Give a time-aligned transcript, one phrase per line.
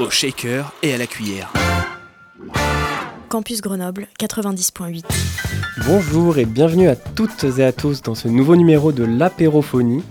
[0.00, 1.52] Au shaker et à la cuillère.
[3.28, 5.04] Campus Grenoble 90.8.
[5.86, 10.02] Bonjour et bienvenue à toutes et à tous dans ce nouveau numéro de l'apérophonie.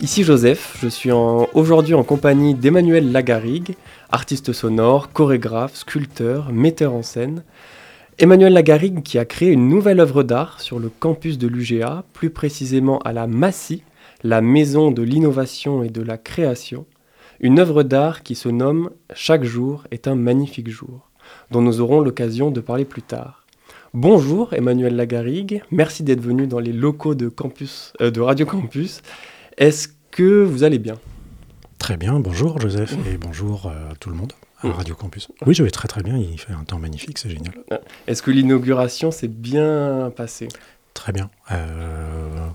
[0.00, 3.76] Ici Joseph, je suis en- aujourd'hui en compagnie d'Emmanuel Lagarigue,
[4.10, 7.42] artiste sonore, chorégraphe, sculpteur, metteur en scène.
[8.18, 12.30] Emmanuel Lagarigue qui a créé une nouvelle œuvre d'art sur le campus de l'UGA, plus
[12.30, 13.82] précisément à la Massy,
[14.22, 16.86] la maison de l'innovation et de la création.
[17.40, 21.10] Une œuvre d'art qui se nomme Chaque jour est un magnifique jour,
[21.50, 23.44] dont nous aurons l'occasion de parler plus tard.
[23.92, 29.02] Bonjour Emmanuel Lagarigue, merci d'être venu dans les locaux de, campus, euh, de Radio Campus.
[29.58, 30.94] Est-ce que vous allez bien?
[31.78, 35.28] Très bien, bonjour Joseph et bonjour euh, tout le monde à Radio Campus.
[35.46, 37.52] Oui, je vais très très bien, il fait un temps magnifique, c'est génial.
[38.06, 40.48] Est-ce que l'inauguration s'est bien passée?
[40.96, 41.28] Très bien.
[41.52, 42.48] Euh,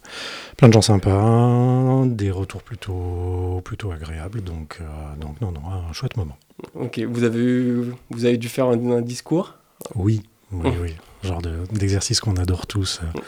[0.57, 4.85] plein de gens sympas, des retours plutôt, plutôt agréables, donc, euh,
[5.19, 6.35] donc non, non, un chouette moment.
[6.73, 9.55] Ok, vous avez, eu- vous avez dû faire un, un discours?
[9.93, 10.81] Oui, oui, Oh.
[10.81, 10.95] oui.
[11.23, 13.19] Genre de- d'exercice qu'on adore tous euh,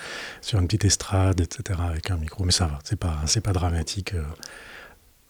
[0.41, 1.79] sur une petite estrade, etc.
[1.87, 4.13] avec un micro, mais ça va, c'est pas, pas dramatique.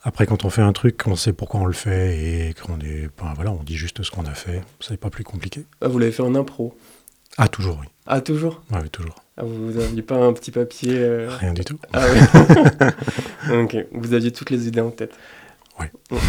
[0.02, 3.09] Après, quand on fait un truc, on sait pourquoi on le fait et qu'on est,
[3.22, 4.61] ben, voilà, on dit juste ce qu'on a fait.
[4.80, 5.66] C'est pas plus compliqué.
[5.81, 6.73] Ah, Vous l'avez fait en impro?
[7.38, 7.88] Ah, toujours, oui.
[8.08, 8.61] Ah, toujours?
[8.72, 9.16] Ouais, oui, toujours.
[9.38, 11.78] Ah, Vous n'aviez pas un petit papier euh, Rien du tout.
[11.94, 13.53] Ah oui.
[13.64, 15.14] ok, vous aviez toutes les idées en tête.
[15.80, 15.92] Ouais.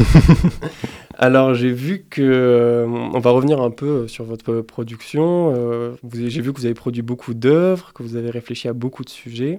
[1.19, 5.53] Alors j'ai vu que euh, on va revenir un peu sur votre production.
[5.55, 9.05] Euh, j'ai vu que vous avez produit beaucoup d'œuvres, que vous avez réfléchi à beaucoup
[9.05, 9.59] de sujets.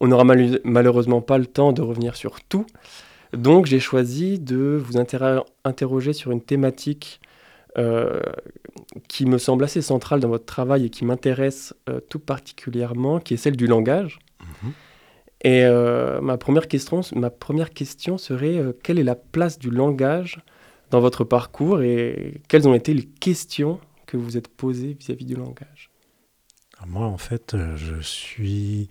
[0.00, 0.24] On n'aura
[0.64, 2.66] malheureusement pas le temps de revenir sur tout,
[3.32, 7.20] donc j'ai choisi de vous interro- interroger sur une thématique
[7.76, 8.20] euh,
[9.08, 13.34] qui me semble assez centrale dans votre travail et qui m'intéresse euh, tout particulièrement, qui
[13.34, 14.18] est celle du langage.
[14.40, 14.72] Mhm.
[15.42, 20.40] Et euh, ma, première question, ma première question serait quelle est la place du langage
[20.90, 25.36] dans votre parcours et quelles ont été les questions que vous êtes posées vis-à-vis du
[25.36, 25.90] langage?
[26.78, 28.88] Alors Moi, en fait, je suis.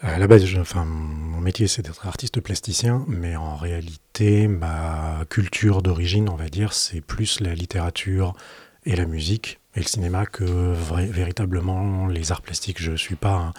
[0.00, 5.82] À la base, enfin, mon métier, c'est d'être artiste plasticien, mais en réalité, ma culture
[5.82, 8.36] d'origine, on va dire, c'est plus la littérature
[8.84, 12.80] et la musique et le cinéma que véritablement les arts plastiques.
[12.80, 13.52] Je suis pas,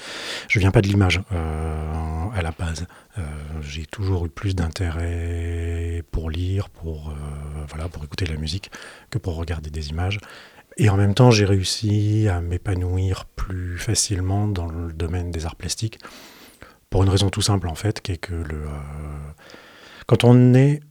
[0.47, 2.87] je viens pas de l'image euh, à la base.
[3.17, 3.21] Euh,
[3.61, 8.71] J'ai toujours eu plus d'intérêt pour lire, pour euh, voilà, pour écouter la musique,
[9.09, 10.19] que pour regarder des images.
[10.77, 15.57] Et en même temps, j'ai réussi à m'épanouir plus facilement dans le domaine des arts
[15.57, 15.99] plastiques,
[16.89, 19.31] pour une raison tout simple en fait, qui est que le, euh,
[20.07, 20.81] quand on est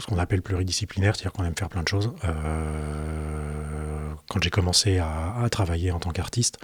[0.00, 4.98] ce qu'on appelle pluridisciplinaire, c'est-à-dire qu'on aime faire plein de choses, euh, quand j'ai commencé
[4.98, 6.58] à, travailler en tant qu'artiste,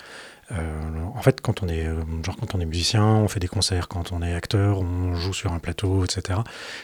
[0.50, 3.88] en fait, quand on est euh, genre quand on est musicien, on fait des concerts,
[3.88, 6.41] quand on est acteur, on joue sur un plateau, etc.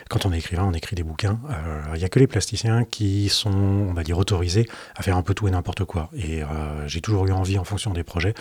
[0.09, 1.41] Quand on est écrivain, on écrit des bouquins.
[1.51, 5.17] Euh, Il n'y a que les plasticiens qui sont, on va dire, autorisés à faire
[5.17, 6.11] un peu tout et n'importe quoi.
[6.15, 8.35] Et euh, j'ai toujours eu envie, en fonction des projets,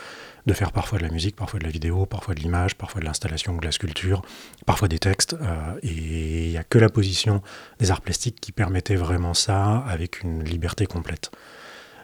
[0.46, 3.06] de faire parfois de la musique, parfois de la vidéo, parfois de l'image, parfois de
[3.06, 4.22] l'installation, de la sculpture,
[4.66, 5.34] parfois des textes.
[5.42, 7.42] euh, et il n'y a que la position
[7.80, 11.32] des arts plastiques qui permettait vraiment ça avec une liberté complète.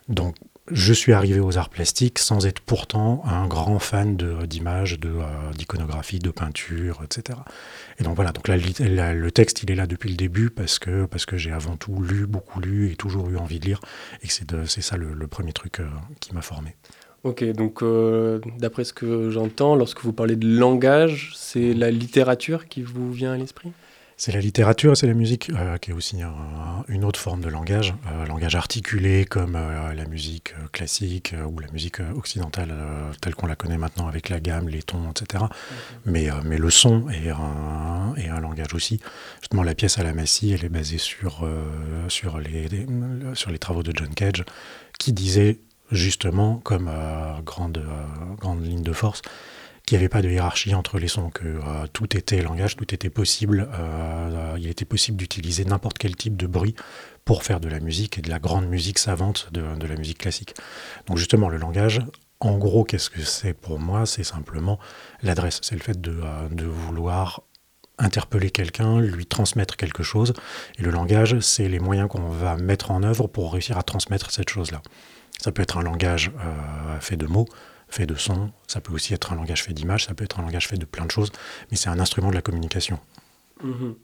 [0.08, 0.36] Donc,
[0.72, 6.20] je suis arrivé aux arts plastiques sans être pourtant un grand fan d'images, euh, d'iconographie,
[6.20, 7.40] de peinture, etc.
[8.00, 11.26] Et donc voilà, donc le texte, il est là depuis le début parce que, parce
[11.26, 13.80] que j'ai avant tout lu, beaucoup lu et toujours eu envie de lire.
[14.24, 14.46] Et c'est,
[14.82, 15.88] ça le, le premier truc euh,
[16.20, 16.76] qui m'a formé.
[17.24, 22.68] Ok, donc euh, d'après ce que j'entends, lorsque vous parlez de langage, c'est la littérature
[22.68, 23.72] qui vous vient à l'esprit?
[24.24, 27.42] C'est la littérature et c'est la musique, euh, qui est aussi un- une autre forme
[27.42, 32.72] de langage, euh, langage articulé comme euh, la musique classique ou la musique occidentale
[33.20, 35.46] telle qu'on la connaît maintenant avec la gamme, les tons, etc.
[36.06, 39.00] Mais, euh, mais le son est un, est un langage aussi.
[39.40, 41.44] Justement, la pièce à la Massy, elle est basée sur,
[42.08, 42.86] sur, les, les-
[43.34, 44.46] sur les travaux de John Cage,
[45.00, 45.58] qui disait
[45.92, 46.92] justement, comme
[47.44, 47.84] grande,
[48.40, 49.24] grande ligne de force,
[49.86, 52.94] qu'il n'y avait pas de hiérarchie entre les sons, que euh, tout était langage, tout
[52.94, 53.68] était possible.
[53.74, 56.76] euh, il était possible d'utiliser n'importe quel type de bruit
[57.26, 60.56] pour faire de la musique et de la grande musique savante de, la musique classique.
[61.08, 62.02] Donc justement, le langage,
[62.40, 64.06] en gros, qu'est-ce que c'est pour moi?
[64.06, 64.80] C'est simplement
[65.22, 65.60] l'adresse.
[65.62, 67.44] C'est le fait de, euh, de vouloir
[67.98, 70.34] interpeller quelqu'un, lui transmettre quelque chose.
[70.80, 74.32] Et le langage, c'est les moyens qu'on va mettre en œuvre pour réussir à transmettre
[74.32, 74.82] cette chose-là.
[75.40, 76.32] Ça peut être un langage
[77.00, 77.48] fait de mots,
[77.92, 80.44] fait de sons, ça peut aussi être un langage fait d'images, ça peut être un
[80.44, 81.32] langage fait de plein de choses,
[81.70, 83.00] mais c'est un instrument de la communication.
[83.64, 83.96] Mhm.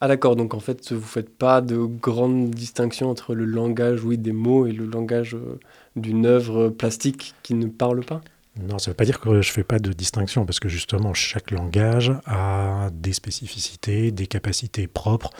[0.00, 4.16] Ah d'accord, donc en fait, vous faites pas de grande distinction entre le langage, oui,
[4.16, 5.58] des mots et le langage euh,
[5.96, 8.22] d'une œuvre plastique qui ne parle pas?
[8.56, 10.68] Non, ça ne veut pas dire que je ne fais pas de distinction, parce que
[10.68, 15.30] justement, chaque langage a des spécificités, des capacités propres,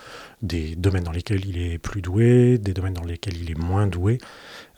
[0.43, 3.89] des domaines dans lesquels il est plus doué, des domaines dans lesquels il est moins
[3.89, 4.19] doué.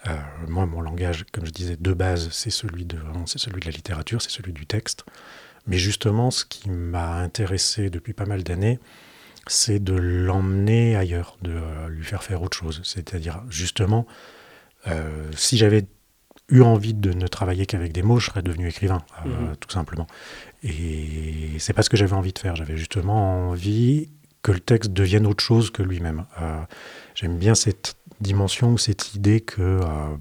[0.06, 0.16] Euh,
[0.48, 3.72] moi, mon langage, comme je disais, de base, c'est celui de, c'est celui de la
[3.72, 5.04] littérature, c'est celui du texte.
[5.66, 8.80] Mais justement, ce qui m'a intéressé depuis pas mal d'années,
[9.46, 12.80] c'est de l'emmener ailleurs, de euh, lui faire faire autre chose.
[12.82, 14.06] C'est-à-dire, justement,
[14.86, 15.84] euh, si j'avais
[16.48, 19.56] eu envie de ne travailler qu'avec des mots, je serais devenu écrivain, mhm.
[19.60, 20.06] tout simplement.
[20.62, 22.56] Et c'est pas ce que j'avais envie de faire.
[22.56, 24.10] J'avais justement envie
[24.42, 26.24] que le texte devienne autre chose que lui-même.
[27.14, 30.16] J'aime bien cette dimension, cette idée que euh,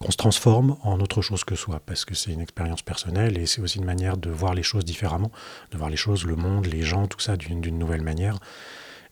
[0.00, 3.46] qu'on se transforme en autre chose que soi, parce que c'est une expérience personnelle et
[3.46, 5.32] c'est aussi une manière de voir les choses différemment,
[5.72, 8.38] de voir les choses, le monde, les gens, tout ça d'une nouvelle manière.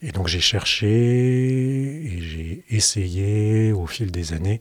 [0.02, 4.58] Et donc j'ai cherché et j'ai essayé au fil des années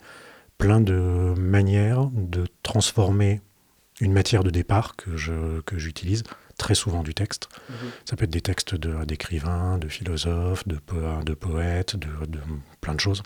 [0.57, 3.41] plein de manières de transformer
[4.01, 6.23] une matière de départ que je que j'utilise
[6.57, 7.49] très souvent du texte.
[7.69, 7.75] Mhm.
[8.05, 10.79] Ça peut être des textes d'écrivains, de, philosophes, de,
[11.23, 12.39] de poètes, de, de,
[12.81, 13.23] plein de choses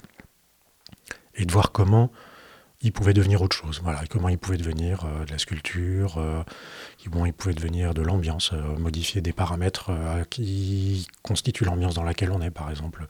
[1.36, 2.12] et de voir comment
[2.82, 3.82] il pouvait devenir autre chose.
[3.84, 6.44] Voilà, comment il pouvait devenir euh, de la sculpture, euh,
[7.12, 9.92] comment il pouvait devenir de l'ambiance, euh, modifier des paramètres
[10.30, 13.06] qui constituent l'ambiance dans laquelle on est, par exemple.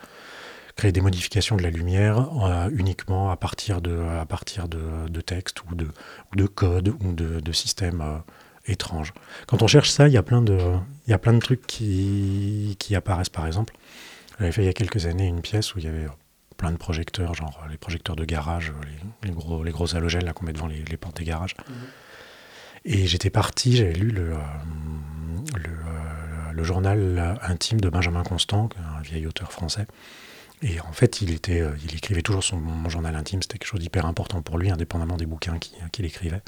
[0.80, 2.30] Créer des modifications de la lumière
[2.72, 5.90] uniquement à partir de, à partir de, textes ou de,
[6.32, 8.02] ou de codes ou de, de systèmes
[8.66, 9.14] étranges.
[9.46, 10.58] Quand on cherche ça, il y a plein de,
[11.06, 13.74] il y a plein de trucs qui, qui apparaissent, par exemple.
[14.40, 16.08] J'avais fait il y a quelques années une pièce où il y avait
[16.56, 18.72] plein de projecteurs, genre les projecteurs de garage,
[19.24, 21.56] les, gros, les gros halogènes là qu'on met devant les, portes des garages.
[21.68, 21.76] Mhm.
[22.86, 24.38] Et j'étais parti, j'avais lu le, euh,
[25.58, 29.86] euh, le, journal intime de Benjamin Constant, un vieil auteur français.
[30.62, 34.42] Et en fait, il, euh, écrivait toujours son journal intime, c'était quelque chose d'hyper important
[34.42, 36.42] pour lui, indépendamment des bouquins qu'il écrivait.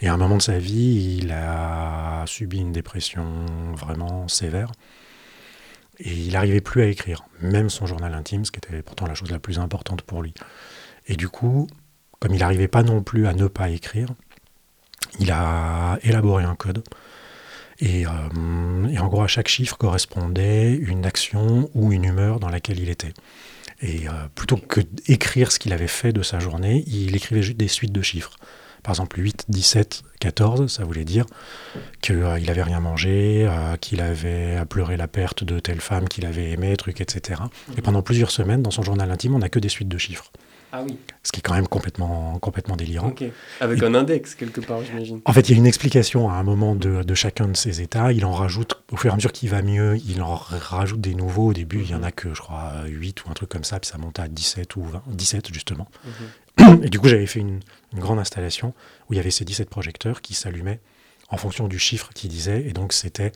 [0.00, 4.70] Et à un moment de sa vie, il a subi une dépression vraiment sévère.
[5.98, 9.14] Et il n'arrivait plus à écrire, même son journal intime, ce qui était pourtant la
[9.14, 10.32] chose la plus importante pour lui.
[11.08, 11.66] Et du coup,
[12.20, 14.08] comme il n'arrivait pas non plus à ne pas écrire,
[15.18, 16.84] il a élaboré un code.
[17.80, 22.80] Et, euh, en gros, à chaque chiffre correspondait une action ou une humeur dans laquelle
[22.80, 23.12] il était.
[23.80, 27.56] Et euh, plutôt que d'écrire ce qu'il avait fait de sa journée, il écrivait juste
[27.56, 28.36] des suites de chiffres.
[28.82, 31.26] Par exemple, 8, 17, 14, ça voulait dire
[32.00, 33.48] qu'il euh, n'avait rien mangé,
[33.80, 37.42] qu'il avait pleuré la perte de telle femme qu'il avait aimée, truc, etc.
[37.76, 40.32] Et pendant plusieurs semaines, dans son journal intime, on n'a que des suites de chiffres.
[40.72, 40.98] Ah oui.
[41.22, 43.14] Ce qui est quand même complètement, complètement délirant.
[43.60, 45.20] Avec un index quelque part, j'imagine.
[45.24, 47.80] En fait, il y a une explication à un moment de, de, chacun de ces
[47.80, 48.12] états.
[48.12, 51.14] Il en rajoute, au fur et à mesure qu'il va mieux, il en rajoute des
[51.14, 51.48] nouveaux.
[51.48, 53.80] Au début, il y en a que, je crois, 8 ou un truc comme ça,
[53.80, 55.88] puis ça monte à 17 ou 20, 17 justement.
[56.04, 56.84] Mhm.
[56.84, 57.60] Et du coup, j'avais fait une,
[57.92, 58.74] une, grande installation
[59.08, 60.80] où il y avait ces 17 projecteurs qui s'allumaient
[61.30, 62.66] en fonction du chiffre qui disait.
[62.66, 63.32] Et donc, c'était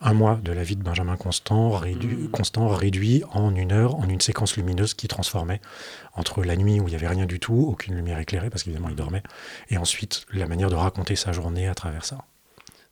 [0.00, 2.30] un mois de la vie de Benjamin Constant réduit, mmh.
[2.30, 5.60] Constant réduit en une heure en une séquence lumineuse qui transformait
[6.14, 8.88] entre la nuit où il n'y avait rien du tout, aucune lumière éclairée parce qu'évidemment
[8.88, 9.22] il dormait,
[9.68, 12.24] et ensuite la manière de raconter sa journée à travers ça.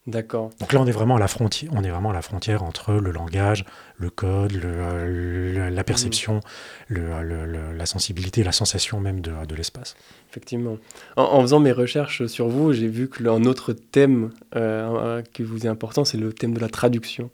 [0.08, 0.48] D'accord.
[0.58, 1.70] Donc là, on est vraiment à la frontière.
[1.74, 3.66] On est vraiment à la frontière entre le langage,
[3.98, 6.40] le code, la perception,
[6.88, 9.96] la sensibilité, la sensation même de, l'espace.
[10.30, 10.78] Effectivement.
[11.16, 15.68] En, faisant mes recherches sur vous, j'ai vu qu'un autre thème euh, qui vous est
[15.68, 17.30] important, c'est le thème de la traduction.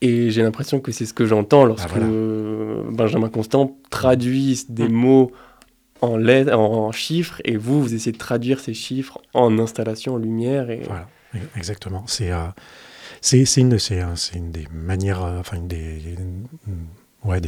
[0.00, 4.92] Et j'ai l'impression que c'est ce que j'entends lorsque ah, Benjamin Constant traduit des mm.
[4.92, 5.32] mots
[6.00, 10.18] en, lettres, en, chiffres, et vous, vous essayez de traduire ces chiffres en installation, en
[10.18, 10.70] lumière.
[10.70, 10.80] Et...
[10.86, 11.06] Voilà.
[11.56, 12.04] Exactement.
[12.06, 12.46] C'est euh,
[13.20, 13.70] c'est une,
[14.50, 16.16] des manières, euh, enfin des,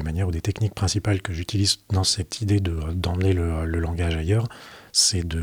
[0.02, 4.46] manières ou des techniques principales que j'utilise dans cette idée d'emmener le, le, langage ailleurs,
[4.92, 5.42] c'est de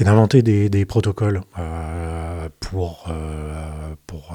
[0.00, 4.34] euh, d'inventer des, protocoles euh, euh, pour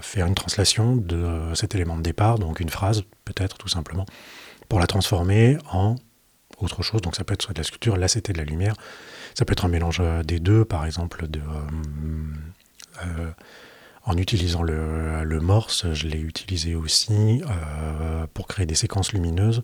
[0.00, 4.06] faire une translation de cet élément de départ, donc une phrase peut-être tout simplement,
[4.68, 5.96] pour la transformer en
[6.58, 7.00] autre chose.
[7.02, 8.74] Donc ça peut être soit de la sculpture, là c'était de la lumière,
[9.38, 13.30] ça peut être un mélange euh, des deux, par exemple, de, euh, euh,
[14.04, 17.42] en utilisant le, morse, je l'ai utilisé aussi
[18.34, 19.62] pour créer des séquences lumineuses,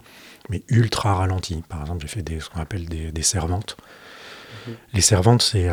[0.48, 1.64] mais ultra ralenties.
[1.68, 3.76] Par exemple, j'ai fait des, ce qu'on appelle des, servantes.
[4.92, 5.70] Les servantes, c'est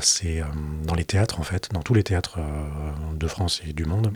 [0.00, 0.42] c'est
[0.84, 2.38] dans les théâtres, en fait, dans tous les théâtres
[3.14, 4.10] de France et du monde,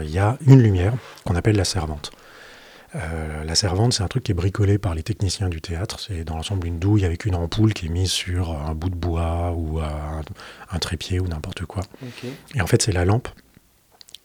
[0.00, 0.94] il y a une lumière
[1.24, 2.10] qu'on appelle la servante.
[2.94, 6.00] Euh, la servante, c'est un truc qui est bricolé par les techniciens du théâtre.
[6.00, 8.94] C'est dans l'ensemble une douille avec une ampoule qui est mise sur un bout de
[8.94, 11.82] bois ou un, trépied ou n'importe quoi.
[12.54, 13.28] Et en fait, c'est la lampe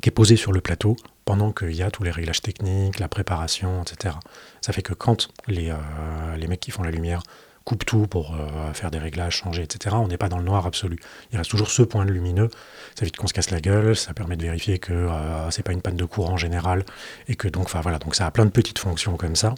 [0.02, 3.08] qui est posée sur le plateau pendant qu'il y a tous les réglages techniques, la
[3.08, 4.16] préparation, etc.
[4.62, 7.24] Ça fait que quand les, euh, les mecs qui font la lumière
[7.66, 9.96] coupe tout pour euh, faire des réglages, changer, etc.
[10.00, 10.98] On n'est pas dans le noir absolu.
[11.32, 12.50] Il reste toujours ce point de lumineux.
[12.96, 15.72] Ça évite qu'on se casse la gueule, ça permet de vérifier que euh, c'est pas
[15.72, 16.84] une panne de courant en général
[17.28, 19.56] et que donc, enfin voilà, donc ça a plein de petites fonctions comme ça.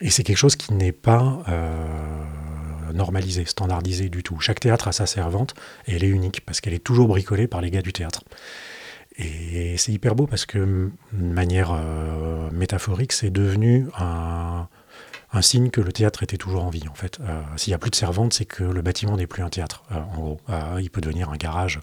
[0.00, 4.40] Et c'est quelque chose qui n'est pas euh, normalisé, standardisé du tout.
[4.40, 5.54] Chaque théâtre a sa servante
[5.86, 8.22] et elle est unique parce qu'elle est toujours bricolée par les gars du théâtre.
[9.18, 11.78] Et c'est hyper beau parce que, de manière
[12.52, 14.68] métaphorique, c'est devenu un,
[15.32, 17.18] un signe que le théâtre était toujours en vie, en fait.
[17.20, 19.84] Euh, s'il n'y a plus de servante, c'est que le bâtiment n'est plus un théâtre,
[19.92, 20.40] euh, en gros.
[20.48, 21.80] Euh, il peut devenir un garage,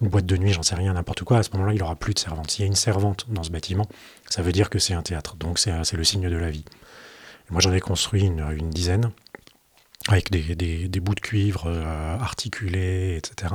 [0.00, 1.38] une boîte de nuit, j'en sais rien, n'importe quoi.
[1.38, 2.52] À ce moment-là, il n'aura plus de servante.
[2.52, 3.86] S'il y a une servante dans ce bâtiment,
[4.30, 5.34] ça veut dire que c'est un théâtre.
[5.36, 6.64] Donc c'est le signe de la vie.
[7.50, 9.10] moi, j'en ai construit une, dizaine,
[10.08, 11.68] avec des, bouts de cuivre
[12.20, 13.54] articulés, etc.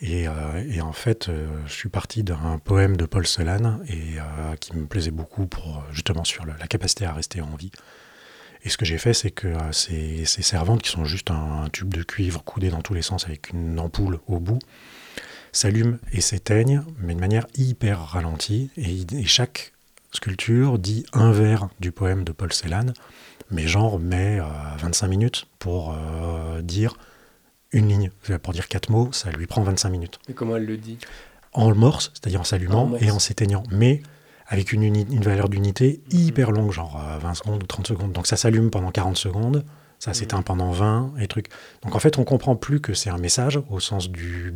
[0.00, 1.30] Et, en fait,
[1.66, 4.16] je suis parti d'un poème de Paul Celan et
[4.58, 7.70] qui me plaisait beaucoup pour justement sur la capacité à rester en vie.
[8.64, 11.92] Et ce que j'ai fait, c'est que euh, ces, servantes, qui sont juste un, tube
[11.92, 14.58] de cuivre coudé dans tous les sens avec une ampoule au bout,
[15.52, 18.70] s'allument et s'éteignent, mais de manière hyper ralentie.
[18.76, 19.72] Et, chaque
[20.12, 22.86] sculpture dit un vers du poème de Paul Celan,
[23.50, 24.40] mais genre met
[24.78, 26.96] 25 euh, minutes pour euh, dire
[27.72, 28.10] une ligne.
[28.42, 30.18] Pour dire quatre mots, ça lui prend 25 minutes.
[30.28, 30.98] Et comment elle le dit?
[31.52, 33.62] En morse, c'est-à-dire en s'allumant et en s'éteignant.
[33.70, 34.02] Mais
[34.50, 38.12] avec une, une valeur d'unité hyper longue, genre 20 secondes ou 30 secondes.
[38.12, 39.64] Donc ça s'allume pendant 40 secondes,
[40.00, 41.46] ça s'éteint pendant 20 et trucs.
[41.82, 44.52] Donc en fait, on comprend plus que c'est un message au sens du,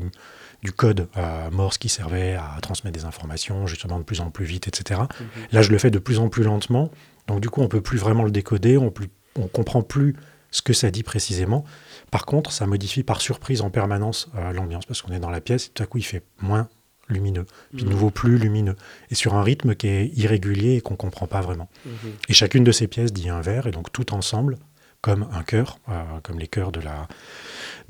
[0.62, 4.46] du code euh, Morse qui servait à transmettre des informations justement de plus en plus
[4.46, 5.02] vite, etc.
[5.02, 5.26] Mhm.
[5.52, 6.90] Là, je le fais de plus en plus lentement.
[7.28, 10.16] Donc du coup, on peut plus vraiment le décoder, on, plus, on comprend plus
[10.50, 11.64] ce que ça dit précisément.
[12.10, 15.40] Par contre, ça modifie par surprise en permanence euh, l'ambiance parce qu'on est dans la
[15.40, 16.68] pièce et tout à coup, il fait moins
[17.08, 18.76] lumineux, puis de nouveau plus lumineux,
[19.10, 21.68] et sur un rythme qui est irrégulier et qu'on ne comprend pas vraiment.
[21.84, 22.12] Mhm.
[22.28, 24.56] Et chacune de ces pièces dit un vers, et donc tout ensemble,
[25.04, 27.08] comme un chœur, euh, comme les chœurs de la,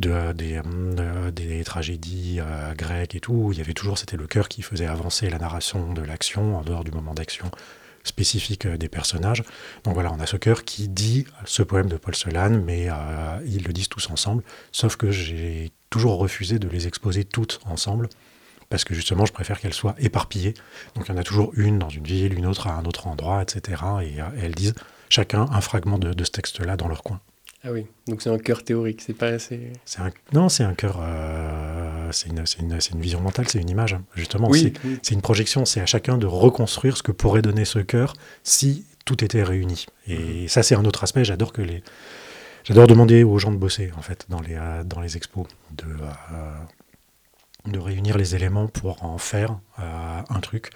[0.01, 0.61] de, euh, des,
[0.99, 2.41] euh, des, tragédies
[2.77, 5.93] grecques et tout, il y avait toujours, c'était le chœur qui faisait avancer la narration
[5.93, 7.53] de l'action, en dehors du moment d'action
[8.03, 9.45] spécifique des personnages.
[9.85, 12.89] Donc voilà, on a ce chœur qui dit ce poème de Paul Celan, mais
[13.47, 14.43] ils le disent tous ensemble,
[14.73, 18.09] sauf que j'ai toujours refusé de les exposer toutes ensemble,
[18.69, 20.55] parce que justement, je préfère qu'elles soient éparpillées.
[20.95, 23.07] Donc il y en a toujours une dans une ville, une autre à un autre
[23.07, 23.83] endroit, etc.
[24.03, 24.75] Et, euh, elles disent
[25.09, 27.21] chacun un fragment de, ce texte-là dans leur coin.
[27.67, 29.73] Ah oui, donc c'est un cœur théorique, c'est pas assez...
[29.99, 30.99] Un, non, c'est un cœur...
[31.01, 34.03] Euh, c'est une, une, une, vision mentale, c'est une image, hein.
[34.15, 34.49] justement.
[34.51, 38.13] Oui, c'est une projection, c'est à chacun de reconstruire ce que pourrait donner ce cœur
[38.43, 39.87] si tout était réuni.
[40.07, 40.49] Et mhm.
[40.49, 41.25] ça, c'est un autre aspect.
[41.25, 41.83] J'adore que les...
[42.65, 45.87] J'adore demander aux gens de bosser, en fait, dans les, euh, dans les expos, de,
[47.67, 50.71] de réunir les éléments pour en faire euh, un truc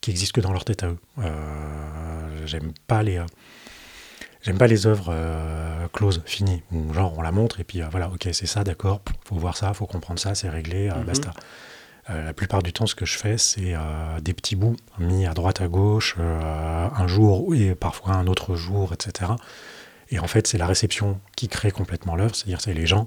[0.00, 0.98] qui existe que dans leur tête à eux.
[1.18, 3.26] Euh, j'aime pas les euh,
[4.42, 5.14] j'aime pas les œuvres
[5.92, 6.62] closes, finies.
[6.92, 9.86] Genre on la montre et puis voilà, ok c'est ça, d'accord, faut voir ça, faut
[9.86, 11.04] comprendre ça, c'est réglé, mhm.
[11.04, 11.32] basta.
[12.08, 13.74] la plupart du temps, ce que je fais, c'est
[14.20, 18.92] des petits bouts mis à droite, à gauche, un jour et parfois un autre jour,
[18.92, 19.30] etc.
[20.10, 23.06] Et en fait, c'est la réception qui crée complètement l'œuvre, c'est-à-dire c'est les gens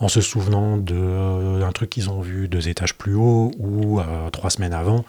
[0.00, 4.30] en se souvenant d'un euh, truc qu'ils ont vu deux étages plus haut ou euh,
[4.30, 5.04] trois semaines avant,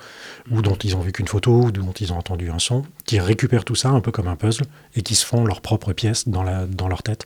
[0.50, 3.20] ou dont ils ont vu qu'une photo, ou dont ils ont entendu un son, qui
[3.20, 4.66] récupèrent tout ça un peu comme un puzzle
[4.96, 7.26] et qui se font leur propre pièce dans, la, dans leur tête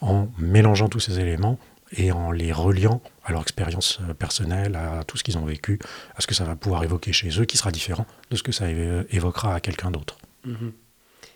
[0.00, 1.58] en mélangeant tous ces éléments
[1.96, 5.80] et en les reliant à leur expérience euh, personnelle, à tout ce qu'ils ont vécu,
[6.14, 8.52] à ce que ça va pouvoir évoquer chez eux, qui sera différent de ce que
[8.52, 10.18] ça évoquera à quelqu'un d'autre.
[10.44, 10.72] Mhm.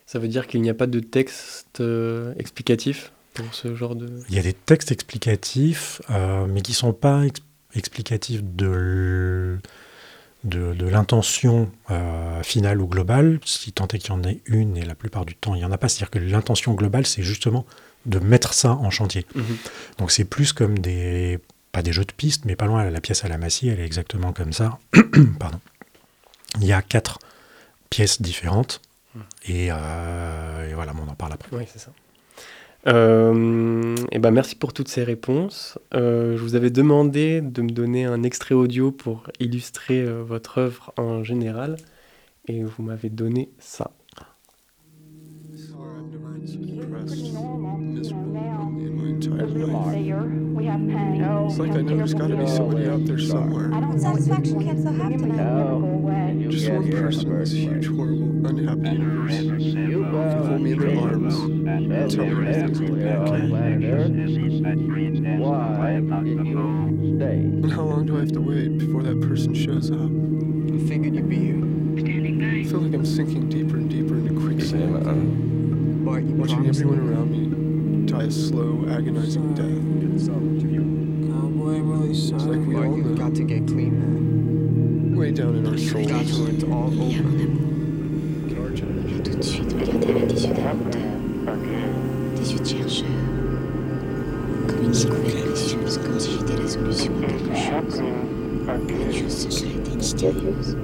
[0.07, 1.83] Ça veut dire qu'il n'y a pas de texte
[2.39, 3.11] explicatif?
[3.53, 4.23] Ce genre de...
[4.29, 7.23] Il y a des textes explicatifs, euh, mais qui ne sont pas
[7.75, 9.59] explicatifs de,
[10.45, 14.85] de, l'intention euh, finale ou globale, si tant est qu'il y en ait une, et
[14.85, 15.89] la plupart du temps, il n'y en a pas.
[15.89, 17.65] C'est-à-dire que l'intention globale, c'est justement
[18.07, 19.27] de mettre ça en chantier.
[19.35, 19.57] Mhm.
[19.99, 21.39] Donc c'est plus comme des...
[21.73, 23.87] pas des jeux de pistes, mais pas loin, la pièce à la massie, elle est
[23.87, 24.79] exactement comme ça.
[25.39, 25.61] Pardon.
[26.61, 27.19] Il y a quatre
[27.91, 28.81] pièces différentes,
[29.15, 29.23] mhm.
[29.47, 31.57] et, euh, et, voilà, on en parle après.
[31.57, 31.91] Oui, c'est ça.
[32.87, 35.79] Euh, et ben merci pour toutes ces réponses.
[35.95, 40.59] Euh, je vous avais demandé de me donner un extrait audio pour illustrer euh, votre
[40.59, 41.77] œuvre en général,
[42.47, 43.93] et vous m'avez donné ça.
[49.41, 51.51] Anxious, depressed, miserable in my entire life.
[51.51, 53.71] It's like I know there's got to be somebody out there somewhere.
[53.99, 56.51] Satisfaction can't so have tonight.
[56.51, 61.35] Just one person in this huge, horrible, unhappy universe can hold me in their arms
[61.35, 63.41] and tell me everything's going to be okay.
[67.65, 69.99] And how long do I have to wait before that person shows up?
[70.01, 71.65] I figured you'd be here.
[71.95, 76.05] I feel like I'm sinking deeper and deeper into quicksand.
[76.05, 77.64] Bart, you Watching everyone around me
[78.19, 79.67] die a slow, agonizing death.
[79.67, 79.73] Boy,
[81.77, 82.37] I'm really sorry.
[82.37, 83.15] It's like we Bart, all know.
[83.17, 85.17] got to get clean, man.
[85.19, 86.39] Way down in our You got souls.
[86.39, 87.29] to, it's all Il y a over.
[87.29, 88.51] mon amour.
[88.51, 89.23] in our generation.
[89.25, 91.19] Tout de suite, regardez-la des yeux d'amateurs,
[92.37, 93.09] des yeux de chercheur.
[94.69, 98.01] Comme une découverte comme si j'étais la solution à quelque chose.
[98.79, 100.77] Une chose secrète et mystérieuse.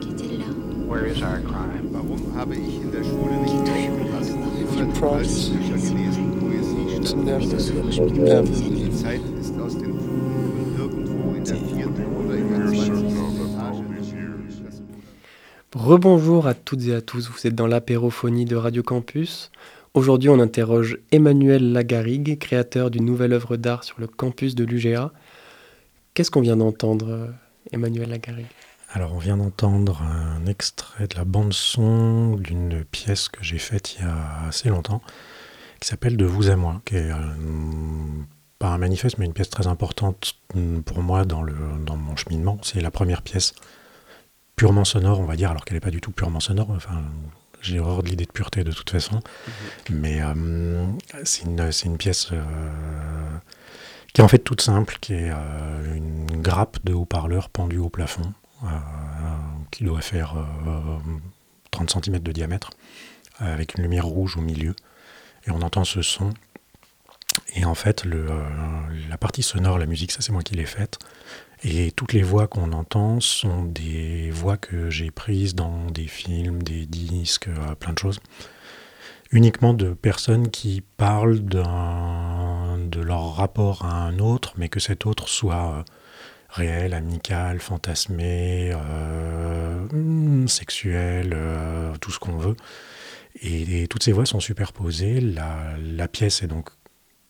[0.00, 0.46] Qui était là,
[0.88, 1.92] Where is our crime?
[1.92, 4.02] Warum habe ich in der Schule nicht qui denken
[15.74, 19.50] Rebonjour à toutes et à tous, vous êtes dans l'apérophonie de Radio Campus.
[19.92, 25.12] Aujourd'hui, on interroge Emmanuel Lagarigue, créateur d'une nouvelle œuvre d'art sur le campus de l'UGA.
[26.14, 27.28] Qu'est-ce qu'on vient d'entendre,
[27.72, 28.46] Emmanuel Lagarigue
[28.90, 34.02] Alors, on vient d'entendre un extrait de la bande-son d'une pièce que j'ai faite il
[34.02, 35.02] y a assez longtemps,
[35.82, 37.16] qui s'appelle De vous à moi, qui est euh,
[38.58, 42.16] pas un manifeste, mais une pièce très importante mm, pour moi dans, le, dans mon
[42.16, 42.58] cheminement.
[42.62, 43.54] C'est la première pièce
[44.56, 46.70] purement sonore, on va dire, alors qu'elle n'est pas du tout purement sonore.
[46.70, 47.02] Enfin,
[47.60, 49.20] j'ai horreur de l'idée de pureté de toute façon.
[49.90, 50.86] Mais euh,
[51.24, 52.42] c'est une, c'est une pièce euh,
[54.12, 57.88] qui est en fait toute simple, qui est euh, une grappe de haut-parleur pendue au
[57.88, 58.32] plafond,
[59.70, 60.98] qui doit faire euh,
[61.70, 62.70] 30 cm de diamètre,
[63.38, 64.74] avec une lumière rouge au milieu.
[65.46, 66.32] Et on entend ce son.
[67.54, 68.28] Et en fait, euh,
[69.08, 70.98] la partie sonore, la musique, ça c'est moi qui l'ai faite.
[71.64, 76.62] Et toutes les voix qu'on entend sont des voix que j'ai prises dans des films,
[76.62, 78.20] des disques, euh, plein de choses.
[79.30, 85.28] Uniquement de personnes qui parlent de leur rapport à un autre, mais que cet autre
[85.28, 85.82] soit euh,
[86.50, 88.74] réel, amical, fantasmé,
[89.92, 91.34] hmm, sexuel,
[92.00, 92.56] tout ce qu'on veut.
[93.42, 95.20] Et, et toutes ces voix sont superposées.
[95.20, 96.70] La, la pièce est donc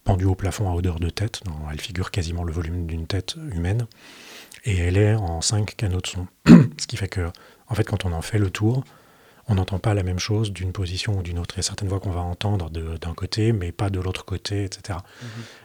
[0.04, 1.40] pendue au plafond à odeur de tête.
[1.70, 3.86] Elle figure quasiment le volume d'une tête humaine.
[4.64, 6.26] Et elle est en cinq canaux de son.
[6.78, 7.30] Ce qui fait que,
[7.68, 8.84] en fait, quand on en fait le tour,
[9.48, 11.54] on n'entend pas la même chose d'une position ou d'une autre.
[11.56, 14.24] Il y a certaines voix qu'on va entendre de- d'un côté, mais pas de l'autre
[14.24, 14.98] côté, etc.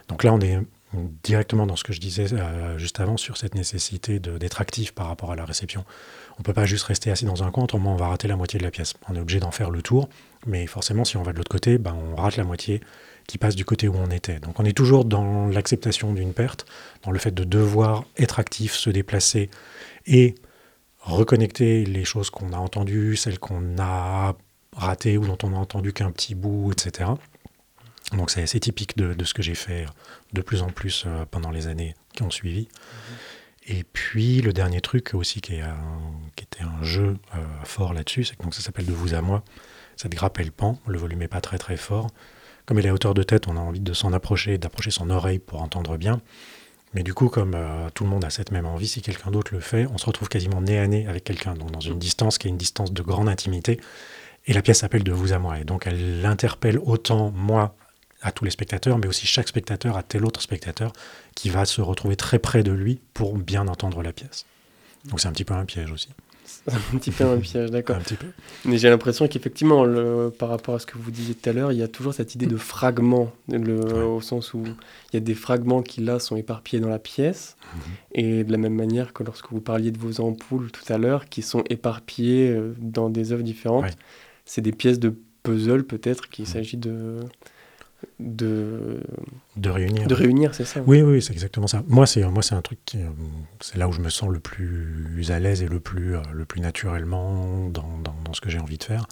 [0.08, 0.58] Donc là, on est
[0.94, 5.08] directement dans ce que je disais euh, juste avant sur cette nécessité d'être actif par
[5.08, 5.84] rapport à la réception.
[6.38, 8.36] On ne peut pas juste rester assis dans un coin, autrement on va rater la
[8.36, 8.94] moitié de la pièce.
[9.08, 10.08] On est obligé d'en faire le tour,
[10.46, 12.80] mais forcément, si on va de l'autre côté, ben, on rate la moitié
[13.26, 14.40] qui passe du côté où on était.
[14.40, 16.64] Donc on est toujours dans l'acceptation d'une perte,
[17.02, 19.50] dans le fait de devoir être actif, se déplacer
[20.06, 20.34] et
[21.00, 24.34] reconnecter les choses qu'on a entendues, celles qu'on a
[24.74, 27.10] ratées ou dont on a entendu qu'un petit bout, etc.
[28.12, 29.84] Donc c'est assez typique de, de ce que j'ai fait
[30.32, 32.68] de plus en plus euh, pendant les années qui ont suivi.
[33.66, 35.76] Et puis le dernier truc aussi qui, est un-
[36.36, 39.20] qui était un jeu euh, fort là-dessus, c'est que donc, ça s'appelle De vous à
[39.20, 39.42] moi.
[39.96, 42.06] Cette grappe elle pend, le volume n'est pas très très fort.
[42.64, 45.10] Comme elle est à hauteur de tête, on a envie de s'en approcher, d'approcher son
[45.10, 46.20] oreille pour entendre bien.
[46.94, 49.52] Mais du coup, comme euh, tout le monde a cette même envie, si quelqu'un d'autre
[49.52, 52.38] le fait, on se retrouve quasiment nez à nez avec quelqu'un, donc dans une distance
[52.38, 53.78] qui est une distance de grande intimité.
[54.46, 55.58] Et la pièce s'appelle De vous à moi.
[55.58, 57.76] Et donc elle interpelle autant moi
[58.22, 60.92] à tous les spectateurs, mais aussi chaque spectateur à tel autre spectateur
[61.34, 64.44] qui va se retrouver très près de lui pour bien entendre la pièce.
[65.04, 66.08] Donc c'est un petit peu un piège aussi.
[66.44, 67.96] C'est un petit peu un piège, d'accord.
[67.96, 68.26] Un petit peu.
[68.64, 69.84] Mais j'ai l'impression qu'effectivement,
[70.38, 72.34] par rapport à ce que vous disiez tout à l'heure, il y a toujours cette
[72.34, 74.02] idée de fragment, le, Ouais.
[74.02, 77.56] au sens où il y a des fragments qui là sont éparpillés dans la pièce,
[77.74, 77.80] Mhm.
[78.14, 81.28] et de la même manière que lorsque vous parliez de vos ampoules tout à l'heure,
[81.28, 83.94] qui sont éparpillées euh, dans des œuvres différentes, Ouais.
[84.46, 87.20] c'est des pièces de puzzle peut-être qu'il s'agit de,
[88.20, 89.00] de,
[89.56, 90.06] De réunir.
[90.06, 91.82] de réunir, c'est ça Oui, oui, c'est exactement ça.
[91.86, 93.10] Moi, c'est moi, c'est un truc qui, euh,
[93.60, 96.44] c'est là où je me sens le plus à l'aise et le plus, euh, le
[96.44, 99.06] plus naturellement dans, dans, dans ce que j'ai envie de faire.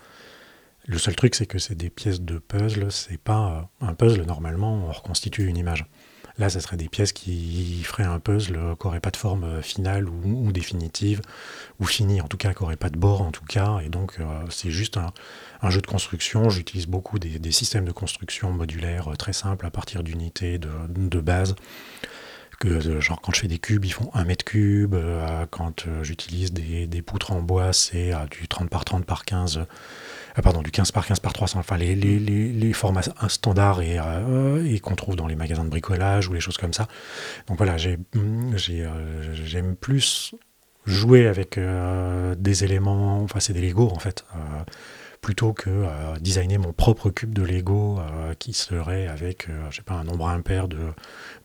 [0.89, 2.91] Le seul truc, c'est que c'est des pièces de puzzle.
[2.91, 4.87] C'est pas euh, un puzzle normalement.
[4.89, 5.87] On reconstitue une image.
[6.39, 9.45] Là, ça serait des pièces qui feraient un puzzle euh, qui n'aurait pas de forme
[9.45, 11.23] euh, finale ou, définitive
[11.81, 13.79] ou finie, en tout cas, qui n'aurait pas de bord, en tout cas.
[13.83, 16.51] Et donc, euh, c'est juste un, jeu de construction.
[16.51, 21.57] J'utilise beaucoup des, systèmes de construction modulaires très simples à partir d'unités de, base.
[22.61, 24.95] Que, genre, quand je fais des cubes, ils font 1 mètre cube.
[25.51, 29.67] quand j'utilise des, poutres en bois, c'est du 30 par 30 par 15
[30.39, 33.81] ah, pardon, du 15 par 15 par 300, enfin les, les, les, les formats standards
[33.81, 36.89] et, euh, et qu'on trouve dans les magasins de bricolage ou les choses comme ça.
[37.47, 40.35] Donc voilà, j'ai, euh, j'aime plus
[40.85, 44.27] jouer avec euh, des éléments, enfin c'est des Lego en fait,
[45.23, 47.99] plutôt que euh, designer mon propre cube de Lego
[48.39, 50.79] qui serait avec, je sais pas, un nombre impair de,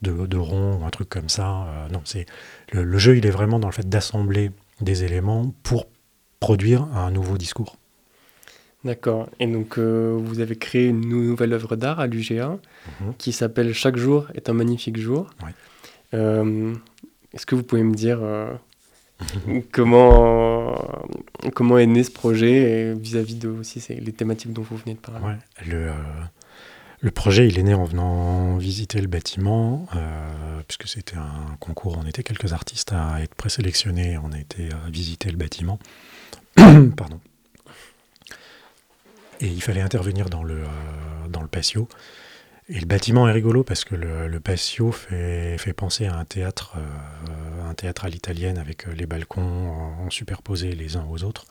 [0.01, 1.65] de, de ronds ou un truc comme ça.
[1.93, 2.25] Non, c'est
[2.73, 4.51] le jeu, il est vraiment dans le fait d'assembler
[4.81, 5.87] des éléments pour
[6.41, 7.77] produire un nouveau discours.
[8.83, 9.29] D'accord.
[9.39, 12.57] Et donc, euh, vous avez créé une nou- nouvelle œuvre d'art à l'UGA
[13.01, 13.13] Mhm.
[13.17, 15.29] qui s'appelle Chaque jour est un magnifique jour.
[15.43, 15.51] Ouais.
[16.13, 16.73] Euh,
[17.33, 18.51] Est-ce que vous pouvez me dire euh,
[19.71, 20.75] comment,
[21.53, 22.51] comment est né ce projet
[22.89, 25.23] et vis-à-vis de aussi les thématiques dont vous venez de parler?
[25.25, 25.91] Ouais, le,
[26.99, 29.87] le projet, il est né en venant visiter le bâtiment,
[30.67, 31.97] puisque c'était un concours.
[32.03, 34.17] On était quelques artistes à être présélectionnés.
[34.23, 35.79] On a été visiter le bâtiment.
[36.55, 37.19] Pardon.
[39.41, 41.89] Et il fallait intervenir dans le, euh, dans le patio.
[42.69, 46.75] Et le bâtiment est rigolo parce que le, patio fait, fait penser à un théâtre,
[46.77, 51.23] euh, un théâtre à l'italienne avec euh, les balcons en, en superposés les uns aux
[51.23, 51.45] autres.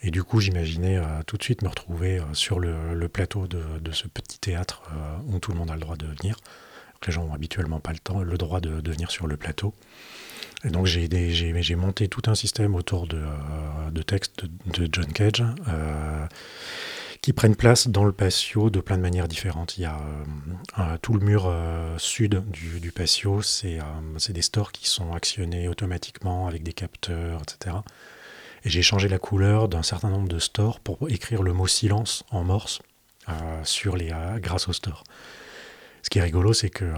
[0.00, 4.06] Et du coup, j'imaginais tout de suite me retrouver sur le, plateau de, de ce
[4.06, 4.82] petit théâtre
[5.26, 6.36] où tout le monde a le droit de venir.
[7.04, 9.74] Les gens ont habituellement pas le temps, le droit de, de venir sur le plateau.
[10.64, 13.20] Et donc j'ai monté tout un système autour de,
[13.90, 15.42] de textes de, John Cage
[17.28, 19.76] qui prennent place dans le patio de plein de manières différentes.
[19.76, 20.24] Il y a euh,
[20.78, 25.68] un- tout le mur euh, sud du, patio, c'est euh, des stores qui sont actionnés
[25.68, 27.76] automatiquement avec des capteurs, etc.
[28.64, 32.24] Et j'ai changé la couleur d'un certain nombre de stores pour écrire le mot silence
[32.30, 32.80] en morse
[33.28, 35.04] euh, sur les, euh, grâce au store.
[36.02, 36.96] Ce qui est rigolo, c'est que, euh,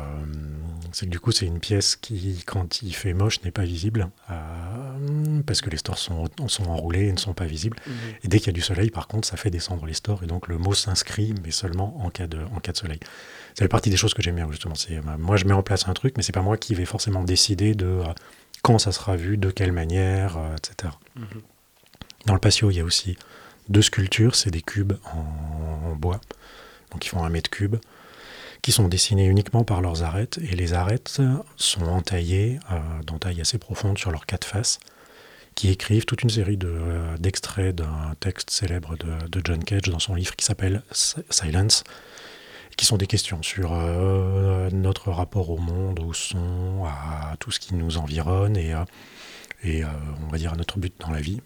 [0.92, 4.10] c'est que du coup, c'est une pièce qui, quand il fait moche, n'est pas visible,
[4.30, 7.76] euh, parce que les stores sont, sont enroulés et ne sont pas visibles.
[8.22, 10.26] Et dès qu'il y a du soleil, par contre, ça fait descendre les stores, et
[10.26, 13.00] donc le mot s'inscrit, mais seulement en cas de, en cas de soleil.
[13.54, 14.74] Ça fait partie des choses que j'aime bien, justement.
[14.74, 16.84] C'est, euh, moi, je mets en place un truc, mais c'est pas moi qui vais
[16.84, 18.02] forcément décider de
[18.62, 20.92] quand ça sera vu, de quelle manière, etc.
[22.26, 23.16] Dans le patio, il y a aussi
[23.70, 26.20] deux sculptures, c'est des cubes en, en bois,
[26.90, 27.76] donc ils font un mètre cube,
[28.62, 31.20] qui sont dessinés uniquement par leurs arêtes, et les arêtes
[31.56, 34.78] sont entaillées euh, d'entailles assez profondes sur leurs quatre faces,
[35.54, 40.14] qui écrivent toute une série euh, d'extraits d'un texte célèbre de, John Cage dans son
[40.14, 41.84] livre qui s'appelle Si- Silence,
[42.76, 47.60] qui sont des questions sur euh, notre rapport au monde, au son, à tout ce
[47.60, 48.74] qui nous environne, et,
[49.64, 51.42] on va dire à notre but dans la vie,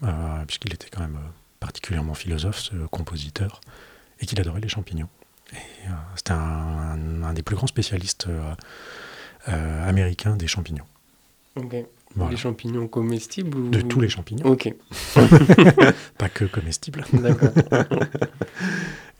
[0.47, 1.19] puisqu'il était quand même
[1.59, 3.59] particulièrement philosophe, ce compositeur,
[4.21, 5.09] et qu'il adorait les champignons.
[5.55, 8.53] Et, euh, C'était un, des plus grands spécialistes euh,
[9.49, 10.85] euh, américains des champignons.
[11.55, 11.75] Ok.
[12.15, 12.31] Voilà.
[12.31, 13.69] Les champignons comestibles ou...
[13.69, 14.73] De tous les champignons, Ok,
[16.17, 17.03] pas que comestibles.
[17.11, 17.49] d'accord.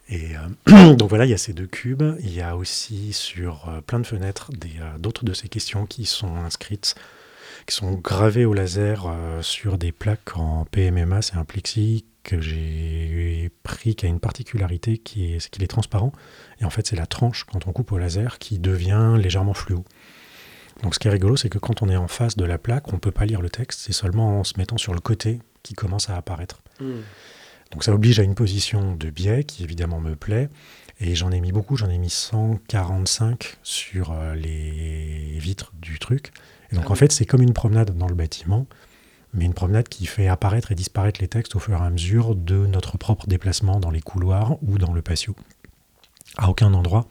[0.08, 0.32] Et
[0.68, 2.04] euh, donc voilà, il y a ces deux cubes.
[2.20, 5.86] Il y a aussi sur euh, plein de fenêtres des, euh, d'autres de ces questions
[5.86, 6.96] qui sont inscrites,
[7.66, 11.22] qui sont gravées au laser euh, sur des plaques en PMMA.
[11.22, 15.68] C'est un plexi que j'ai pris qui a une particularité qui est, c'est qu'il est
[15.68, 16.12] transparent.
[16.60, 19.84] Et en fait, c'est la tranche quand on coupe au laser qui devient légèrement fluo.
[20.84, 22.90] Donc ce qui est rigolo, c'est que quand on est en face de la plaque,
[22.90, 23.82] on ne peut pas lire le texte.
[23.86, 26.62] C'est seulement en se mettant sur le côté qui commence à apparaître.
[26.80, 27.02] Hmm.
[27.72, 30.50] Donc ça oblige à une position de biais qui évidemment me plaît.
[31.00, 36.32] Et j'en ai mis beaucoup, j'en ai mis 145 sur euh, les vitres du truc.
[36.76, 37.00] Donc Ah en oui.
[37.00, 38.66] fait c'est comme une promenade dans le bâtiment,
[39.34, 42.36] mais une promenade qui fait apparaître et disparaître les textes au fur et à mesure
[42.36, 45.36] de notre propre déplacement dans les couloirs ou dans le patio.
[46.38, 47.08] À aucun endroit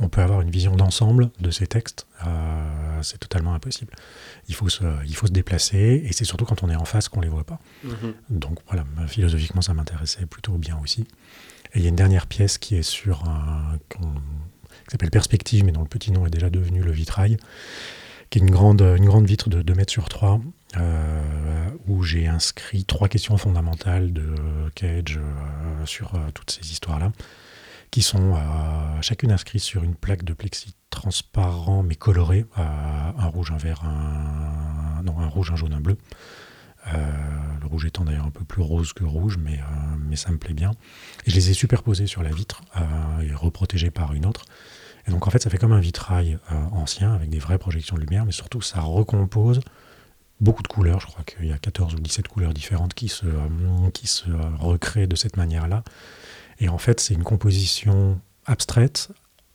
[0.00, 3.92] on peut avoir une vision d'ensemble de ces textes, Euh, c'est totalement impossible.
[4.48, 7.08] Il faut, se, il faut se déplacer, et c'est surtout quand on est en face
[7.08, 7.60] qu'on les voit pas.
[7.84, 8.14] Mhm.
[8.30, 11.02] Donc voilà, philosophiquement, ça m'intéressait plutôt bien aussi.
[11.74, 13.78] Et il y a une dernière pièce qui est sur un.
[13.88, 13.98] qui
[14.90, 17.36] s'appelle Perspective, mais dont le petit nom est déjà devenu le vitrail,
[18.34, 20.40] qui est une grande, une grande vitre de 2 mètres sur 3,
[20.76, 24.34] euh, où j'ai inscrit trois questions fondamentales de
[24.74, 27.12] Cage euh, sur euh, toutes ces histoires-là,
[27.92, 28.34] qui sont
[29.02, 35.00] chacune inscrites sur une plaque de plexi transparent mais coloré, un rouge, un vert, un,
[35.04, 35.96] non, un rouge, un jaune, un bleu.
[36.92, 39.60] Le rouge étant d'ailleurs un peu plus rose que rouge, mais,
[40.08, 40.72] mais ça me plaît bien.
[41.24, 42.62] Et je les ai superposés sur la vitre
[43.22, 44.44] et reprotégés par une autre.
[45.06, 47.96] Et donc en fait, ça fait comme un vitrail euh, ancien avec des vraies projections
[47.96, 49.60] de lumière, mais surtout ça recompose
[50.40, 51.00] beaucoup de couleurs.
[51.00, 54.30] Je crois qu'il y a 14 ou 17 couleurs différentes qui se, euh, qui se
[54.30, 55.84] euh, recréent de cette manière-là.
[56.60, 59.08] Et en fait, c'est une composition abstraite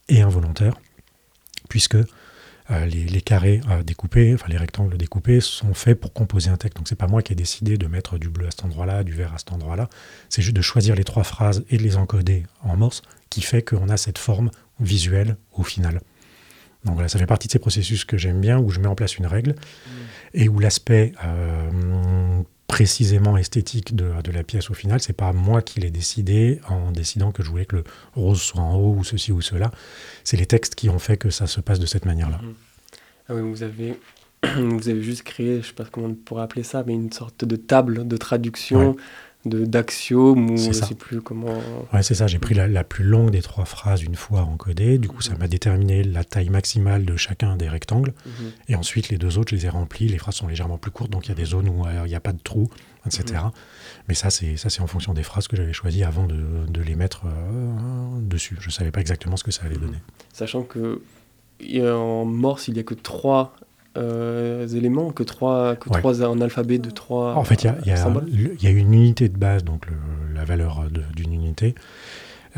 [0.07, 0.75] et involontaire,
[1.69, 1.97] puisque
[2.69, 6.77] les, carrés découpés, enfin les rectangles découpés sont faits pour composer un texte.
[6.77, 9.13] Donc c'est pas moi qui ai décidé de mettre du bleu à cet endroit-là, du
[9.13, 9.89] vert à cet endroit-là.
[10.27, 13.63] C'est juste de choisir les trois phrases et de les encoder en morse qui fait
[13.63, 16.01] qu'on a cette forme visuelle au final.
[16.85, 18.95] Donc voilà, ça fait partie de ces processus que j'aime bien, où je mets en
[18.95, 19.55] place une règle
[20.33, 25.61] et où l'aspect euh, précisément esthétique de, de la pièce au final, c'est pas moi
[25.61, 29.03] qui l'ai décidé en décidant que je voulais que le rose soit en haut ou
[29.03, 29.71] ceci ou cela.
[30.23, 32.39] C'est les textes qui ont fait que ça se passe de cette manière-là.
[33.27, 33.99] Ah oui, vous avez,
[34.55, 37.43] vous avez juste créé, je sais pas comment on pourrait appeler ça, mais une sorte
[37.43, 38.95] de table de traduction,
[39.45, 40.85] d'axiomes, ou je ça.
[40.87, 41.57] sais plus comment.
[41.93, 42.27] Ouais, c'est ça.
[42.27, 44.97] J'ai pris la, la plus longue des trois phrases une fois encodée.
[44.97, 48.13] Du coup, ça m'a déterminé la taille maximale de chacun des rectangles.
[48.25, 48.51] Mhm.
[48.67, 50.07] Et ensuite, les deux autres, je les ai remplis.
[50.07, 52.09] Les phrases sont légèrement plus courtes, donc il y a des zones où euh, il
[52.09, 52.69] n'y a pas de trous,
[53.05, 53.41] etc.
[54.07, 56.81] Mais ça, c'est ça, c'est en fonction des phrases que j'avais choisies avant de, de
[56.81, 58.57] les mettre euh, dessus.
[58.59, 59.97] Je savais pas exactement ce que ça allait donner.
[60.33, 61.01] Sachant que
[61.61, 63.53] a- en morse, il n'y a que trois
[63.97, 65.99] euh, éléments, que trois, que Ouais.
[65.99, 69.37] trois, un alphabet de trois En fait, il y y, y a une unité de
[69.37, 71.75] base, donc le- la valeur d'une unité.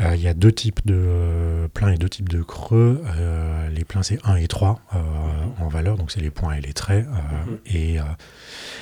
[0.00, 3.02] Euh, il y a deux types de euh, pleins et deux types de creux.
[3.18, 4.98] Euh, les pleins, c'est 1 et 3 euh,
[5.60, 7.06] en valeur, donc c'est les points et les traits.
[7.06, 7.58] euh, Mhm.
[7.66, 8.04] et, euh,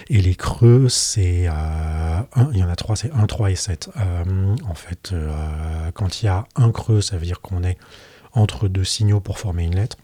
[0.09, 2.21] et les creux, c'est euh,
[2.53, 3.91] il y en a trois, c'est 1, 3 et 7.
[3.97, 7.77] Euh, en fait, euh, quand il y a un creux, ça veut dire qu'on est
[8.33, 9.97] entre deux signaux pour former une lettre.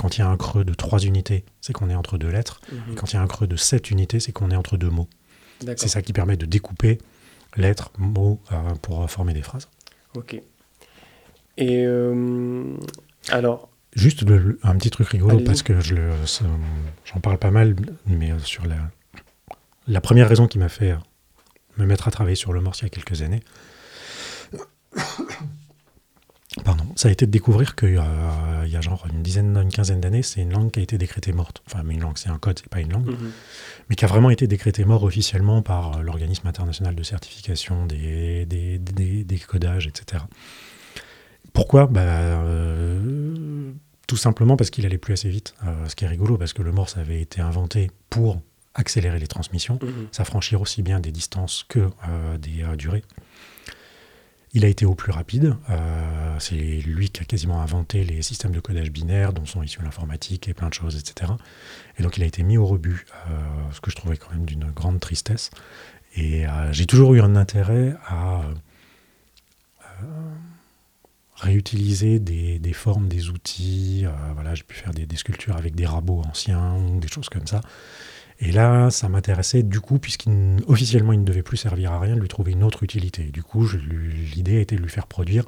[0.00, 2.60] Quand il y a un creux de 3 unités, c'est qu'on est entre deux lettres.
[2.72, 2.92] Mhm.
[2.92, 4.88] Et quand il y a un creux de 7 unités, c'est qu'on est entre deux
[4.90, 5.08] mots.
[5.76, 6.96] C'est ça qui permet de découper
[7.56, 9.68] lettres, mots euh, pour euh, former des phrases.
[10.14, 10.40] Ok.
[11.58, 12.74] Et euh,
[13.28, 15.96] alors, Juste le- un petit truc rigolo parce que je
[17.04, 17.74] j'en parle pas mal,
[18.06, 18.76] mais euh, sur la,
[19.88, 20.96] la première raison qui m'a fait euh,
[21.76, 23.42] me mettre à travailler sur le morse il y a quelques années,
[26.64, 27.74] pardon, ça a été de découvrir
[28.70, 30.96] qu'il y a genre une dizaine, une quinzaine d'années, c'est une langue qui a été
[30.96, 31.62] décrétée morte.
[31.66, 33.06] Enfin, mais une langue, c'est un code, c'est pas une langue.
[33.08, 33.30] mhm.
[33.88, 38.46] mais qui a vraiment été décrété mort officiellement par euh, l'organisme international de certification des,
[38.46, 40.22] des, des- des codages, etc.
[41.52, 41.86] Pourquoi?
[41.86, 43.72] Bah, euh,
[44.06, 45.54] Tout simplement parce qu'il allait plus assez vite.
[45.66, 48.40] Euh, ce qui est rigolo, parce que le morse avait été inventé pour
[48.74, 50.06] accélérer les transmissions, Mhm.
[50.12, 53.02] s'affranchir aussi bien des distances que euh, des durées.
[54.52, 55.54] Il a été au plus rapide.
[55.70, 59.80] euh, c'est lui qui a quasiment inventé les systèmes de codage binaire dont sont issus
[59.82, 61.32] l'informatique et plein de choses, etc.
[61.98, 63.38] Et donc il a été mis au rebut, euh,
[63.72, 65.50] ce que je trouvais quand même d'une grande tristesse.
[66.16, 68.42] Et euh, j'ai toujours eu un intérêt à
[71.36, 74.04] réutiliser des, formes, des outils.
[74.34, 77.60] voilà, j'ai pu faire des, des sculptures avec des rabots anciens, des choses comme ça.
[78.40, 82.20] Et là, ça m'intéressait du coup, puisqu'officiellement il ne devait plus servir à rien, de
[82.20, 83.24] lui trouver une autre utilité.
[83.24, 83.68] Du coup,
[84.34, 85.44] l'idée était de lui faire produire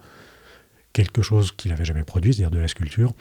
[0.93, 3.15] quelque chose qu'il n'avait jamais produit, c'est-à-dire de la sculpture,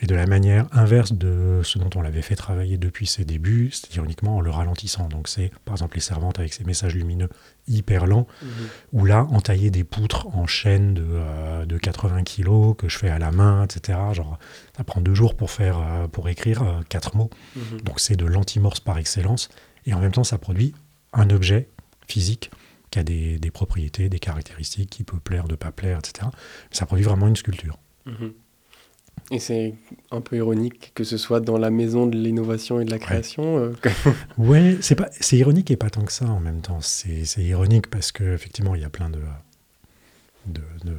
[0.00, 3.70] et de la manière inverse de ce dont on l'avait fait travailler depuis ses débuts,
[3.70, 5.08] c'est-à-dire uniquement en le ralentissant.
[5.08, 7.28] Donc c'est par exemple les servantes avec ces messages lumineux
[7.68, 8.48] hyper lents, Mhm.
[8.92, 13.08] ou là, entailler des poutres en chaîne de, euh, de 80 kilos que je fais
[13.08, 13.98] à la main, etc.
[14.12, 14.38] Genre,
[14.76, 17.30] ça prend deux jours pour, faire, euh, pour écrire euh, quatre mots.
[17.54, 17.80] Mhm.
[17.82, 19.48] Donc c'est de l'antimorse par excellence.
[19.86, 20.74] Et en même temps, ça produit
[21.12, 21.68] un objet
[22.08, 22.50] physique
[22.90, 26.28] qui a des, des propriétés, des caractéristiques, qui peut plaire, ne pas plaire, etc.
[26.70, 27.78] Ça produit vraiment une sculpture.
[28.06, 28.32] Mhm.
[29.30, 29.74] Et c'est
[30.10, 33.58] un peu ironique que ce soit dans la maison de l'innovation et de la création.
[33.58, 33.72] euh,
[34.38, 36.80] Ouais, c'est pas, c'est ironique et pas tant que ça en même temps.
[36.80, 39.20] C'est, c'est ironique parce que effectivement, il y a plein de,
[40.46, 40.96] de, de-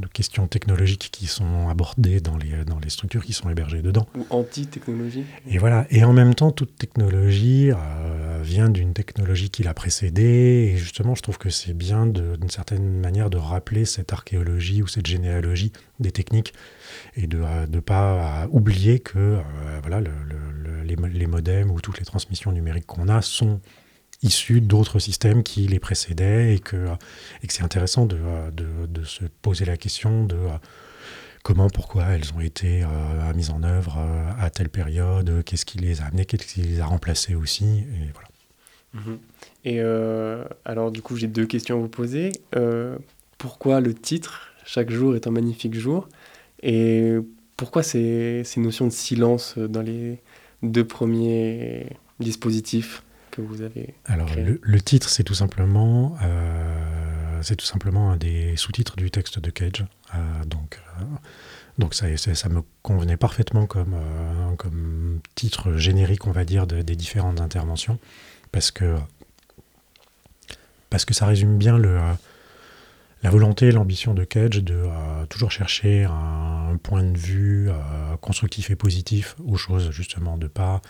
[0.00, 4.06] de questions technologiques qui sont abordées dans les, dans les structures qui sont hébergées dedans.
[4.16, 5.24] ou anti-technologie.
[5.48, 5.86] Et voilà.
[5.90, 10.70] Et en même temps, toute technologie euh, vient d'une technologie qui l'a précédée.
[10.72, 14.86] Et justement, je trouve que c'est bien d'une certaine manière de rappeler cette archéologie ou
[14.86, 16.54] cette généalogie des techniques
[17.16, 19.42] et de ne pas euh, oublier que euh,
[19.82, 23.60] voilà, le- le- le- les, les modems ou toutes les transmissions numériques qu'on a sont
[24.22, 26.86] issus d'autres systèmes qui les précédaient et que,
[27.42, 28.18] et c'est intéressant de,
[28.52, 30.36] de, se poser la question de
[31.42, 35.78] comment, pourquoi elles ont été euh, mises en œuvre euh, à telle période, qu'est-ce qui
[35.78, 37.64] les a amenées, qu'est-ce qui les a remplacées aussi.
[37.64, 38.28] Et voilà.
[38.92, 39.18] Mhm.
[39.64, 42.32] Et euh, alors, du coup, j'ai deux questions à vous poser.
[43.38, 46.08] Pourquoi le titre Chaque jour est un magnifique jour?
[46.62, 47.14] Et
[47.56, 50.18] pourquoi ces, ces notions de silence dans les
[50.62, 51.86] deux premiers
[52.18, 53.02] dispositifs?
[53.30, 58.16] Que vous avez Alors le, le titre, c'est tout simplement, euh, c'est tout simplement un
[58.16, 59.84] des sous-titres du texte de Cage.
[60.14, 61.04] Euh, donc, euh,
[61.78, 63.94] donc ça, ça, ça me convenait parfaitement comme,
[64.58, 67.98] comme titre générique, on va dire, de- des différentes interventions,
[68.52, 68.96] parce que
[70.90, 72.00] parce que ça résume bien le,
[73.22, 74.84] la volonté et l'ambition de Cage de
[75.28, 77.68] toujours chercher un un point de vue
[78.20, 80.80] constructif et positif aux choses, justement, de pas.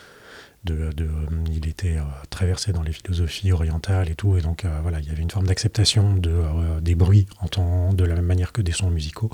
[0.63, 1.09] De, de-
[1.51, 5.01] il était euh, très versé dans les philosophies orientales et tout, et donc euh, voilà,
[5.01, 8.27] il y avait une forme d'acceptation de, euh, des bruits en tant, de la même
[8.27, 9.31] manière que des sons musicaux,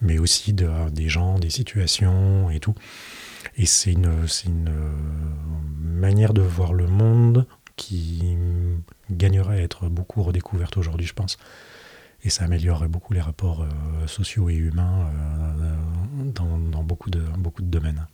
[0.00, 2.74] mais aussi de, des gens, des situations et tout.
[3.58, 4.10] Et c'est une,
[4.46, 4.90] une euh,
[5.82, 7.46] manière de voir le monde
[7.76, 8.34] qui
[9.10, 11.36] gagnerait à être beaucoup redécouverte aujourd'hui, je pense.
[12.22, 15.10] Et ça améliorerait beaucoup les rapports euh, sociaux et humains
[15.60, 15.74] euh,
[16.34, 18.06] dans, dans beaucoup, de, beaucoup de domaines.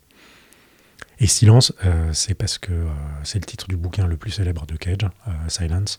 [1.20, 2.88] Et Silence, euh, c'est parce que euh,
[3.24, 4.96] c'est le titre du bouquin le plus célèbre de Cage,
[5.28, 5.98] euh, Silence,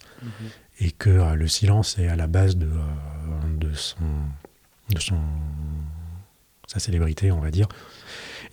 [0.79, 2.69] et que le silence est à la base de,
[3.57, 4.03] de, son,
[4.89, 5.19] de son,
[6.65, 7.67] sa célébrité, on va dire.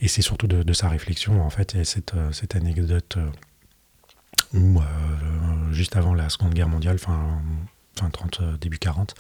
[0.00, 3.16] Et c'est surtout de, de sa réflexion, en fait, et cette, cette anecdote
[4.52, 4.80] où,
[5.72, 7.40] juste avant la Seconde Guerre mondiale, fin,
[7.98, 9.14] fin 30, euh, début 40,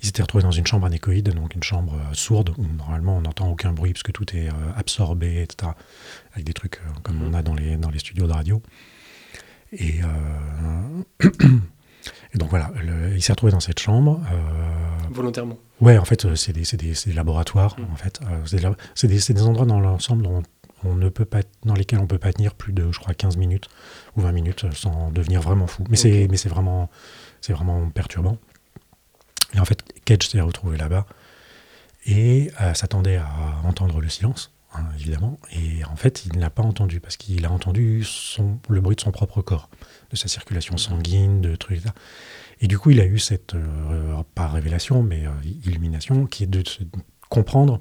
[0.00, 3.22] il s'était retrouvé dans une chambre anéchoïde, donc une chambre euh, sourde, où normalement on
[3.22, 5.72] n'entend aucun bruit, parce que tout est euh, absorbé, etc.,
[6.32, 8.62] avec des trucs euh, comme on a dans les, dans les studios de radio.
[9.72, 11.26] Et, euh,
[12.34, 14.20] et donc voilà, le- il s'est retrouvé dans cette chambre.
[14.32, 15.58] euh, Volontairement.
[15.80, 17.76] Ouais, en fait, c'est des, laboratoires.
[17.78, 17.92] Mm.
[17.92, 20.42] En fait, Euh, c'est des, endroits dans l'ensemble dont
[20.84, 23.36] on ne peut pas, dans lesquels on peut pas tenir plus de, je crois, 15
[23.36, 23.68] minutes
[24.16, 25.82] ou 20 minutes sans devenir vraiment fou.
[25.90, 25.96] Mais
[26.48, 26.88] vraiment,
[27.40, 28.38] c'est vraiment perturbant.
[29.54, 31.06] Et en fait, Cage s'est retrouvé là-bas
[32.06, 33.28] et euh, s'attendait à
[33.64, 35.38] entendre le silence, hein, évidemment.
[35.52, 38.06] Et en fait, il ne l'a pas entendu parce qu'il a entendu
[38.68, 39.68] le bruit de son propre corps,
[40.10, 41.94] de sa circulation sanguine, de trucs, etc.
[42.60, 45.30] Et du coup, il a eu cette, euh, pas révélation, mais euh,
[45.64, 46.80] illumination, qui est de se
[47.28, 47.80] comprendre,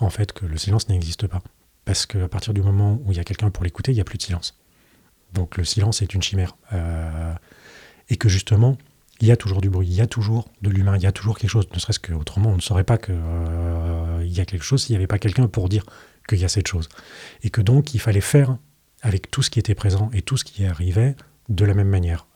[0.00, 1.42] en fait, que le silence n'existe pas.
[1.84, 4.04] Parce qu'à partir du moment où il y a quelqu'un pour l'écouter, il n'y a
[4.04, 4.58] plus de silence.
[5.32, 6.56] Donc le silence est une chimère.
[8.10, 8.76] Et que justement,
[9.20, 11.12] il y a toujours du bruit, il y a toujours de l'humain, il y a
[11.12, 11.68] toujours quelque chose.
[11.74, 13.14] Ne serait-ce qu'autrement, on ne saurait pas qu'il
[14.26, 15.84] y a quelque chose s'il n'y avait pas quelqu'un pour dire
[16.28, 16.88] qu'il y a cette chose.
[17.42, 18.56] Et que donc, il fallait faire
[19.02, 21.16] avec tout ce qui était présent et tout ce qui arrivait
[21.48, 22.26] de la même manière,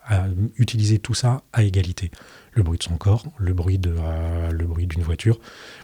[0.56, 2.10] utiliser tout ça à égalité.
[2.52, 5.38] Le bruit de son corps, le bruit de euh, le bruit d'une voiture.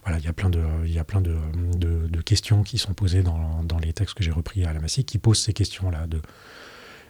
[0.04, 1.36] Voilà, il y a plein de il y a plein de,
[1.76, 5.04] de- questions qui sont posées dans, dans les textes que j'ai repris à la Massy
[5.04, 6.20] qui posent ces questions-là de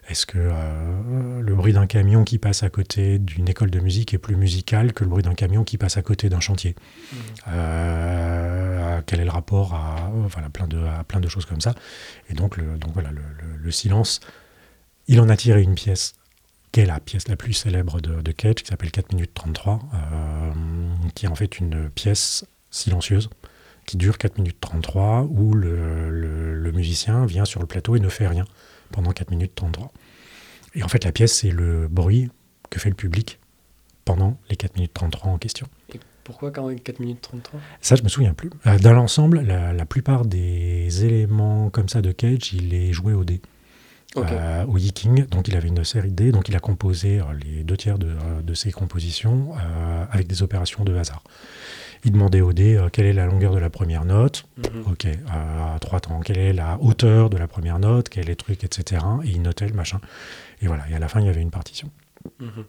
[0.09, 4.13] est-ce que euh, le bruit d'un camion qui passe à côté d'une école de musique
[4.15, 6.75] est plus musical que le bruit d'un camion qui passe à côté d'un chantier?
[7.49, 11.75] Euh, Quel est le rapport à, voilà, plein, de, à plein de choses comme ça.
[12.29, 14.21] Et donc, le, donc voilà, le, le- le silence,
[15.09, 16.15] il en a tiré une pièce
[16.73, 19.81] qui est la pièce la plus célèbre de, de Cage, qui s'appelle 4 minutes 33,
[19.95, 20.53] euh,
[21.15, 23.29] qui est en fait une pièce silencieuse
[23.87, 28.29] qui dure 4 minutes 33, où le musicien vient sur le plateau et ne fait
[28.29, 28.45] rien
[28.93, 29.91] pendant 4 minutes 33.
[30.75, 32.31] Et en fait, la pièce, c'est le bruit
[32.71, 33.39] que fait le public
[34.05, 35.67] pendant les 4 minutes 33 en question.
[36.25, 38.51] Pourquoi 44 minutes 33 Ça, je me souviens plus.
[38.67, 43.15] Euh, dans l'ensemble, la, la plupart des éléments comme ça de Cage, il est joué
[43.15, 43.41] au dé.
[44.17, 44.27] Ok.
[44.31, 47.25] Euh, au Yiking, donc il avait une série de dés, donc il a composé euh,
[47.45, 51.23] les deux tiers de, euh, de ses compositions euh, avec des opérations de hasard.
[52.05, 54.93] Il demandait au dé euh, quelle est la longueur de la première note, Mhm.
[54.93, 58.37] ok, à trois temps, quelle est la hauteur de la première note, quel est le
[58.37, 59.03] truc, etc.
[59.25, 60.01] Et il notait le machin.
[60.63, 61.91] Et voilà, et à la fin, il y avait une partition.
[62.39, 62.65] Mhm.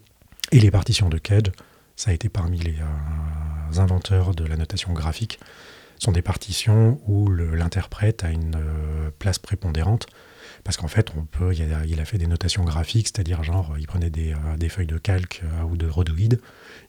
[0.51, 1.51] Et les partitions de Cage,
[1.95, 5.39] ça a été parmi les euh, inventeurs de la notation graphique,
[5.97, 10.07] sont des partitions où l'interprète a une euh, place prépondérante.
[10.63, 13.75] Parce qu'en fait, on peut, il, a, il a fait des notations graphiques, c'est-à-dire genre,
[13.79, 16.39] il prenait des, euh, des feuilles de calque euh, ou de rhodoïde,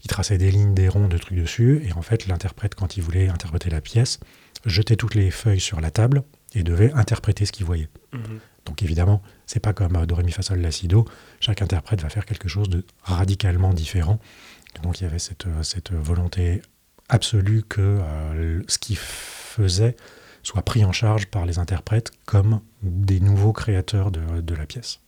[0.03, 3.03] il traçait des lignes, des ronds, de trucs dessus, et en fait, l'interprète, quand il
[3.03, 4.21] voulait interpréter la pièce,
[4.67, 6.23] jetait toutes les feuilles sur la table
[6.55, 7.89] et devait interpréter ce qu'il voyait.
[8.13, 8.41] Mhm.
[8.65, 11.05] Donc évidemment, c'est pas comme euh, Do, Ré, Mi, Fa, Sol, La, Si, Do.
[11.41, 14.21] Chaque interprète va faire quelque chose de radicalement différent.
[14.83, 16.63] Donc il y avait cette, euh, cette volonté
[17.09, 19.97] absolue que euh, ce qu'il faisait
[20.43, 25.01] soit pris en charge par les interprètes comme des nouveaux créateurs de, de la pièce.